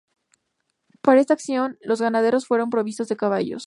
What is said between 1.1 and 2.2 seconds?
esta acción los